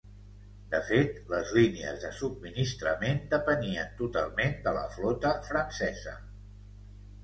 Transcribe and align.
De 0.69 0.79
fet, 0.87 1.19
les 1.33 1.51
línies 1.57 2.01
de 2.05 2.11
subministrament 2.21 3.23
depenien 3.37 3.95
totalment 4.03 4.61
de 4.69 4.77
la 4.83 4.87
flota 4.99 5.39
francesa. 5.53 6.21